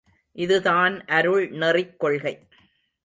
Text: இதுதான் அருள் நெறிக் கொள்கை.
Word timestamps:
இதுதான் 0.35 1.05
அருள் 1.05 1.49
நெறிக் 1.49 1.99
கொள்கை. 1.99 2.47